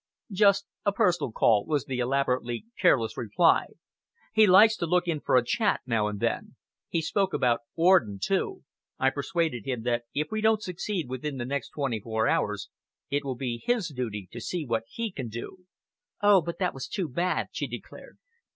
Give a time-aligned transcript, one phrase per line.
[0.31, 3.67] "Just a personal call," was the elaborately careless reply.
[4.33, 6.55] "He likes to look in for a chat, now and then.
[6.89, 8.63] He spoke about Orden, too.
[8.97, 12.67] I persuaded him that if we don't succeed within the next twenty four hours,
[13.11, 15.67] it will be his duty to see what he can do."
[16.19, 18.17] "Oh, but that was too bad!" she declared.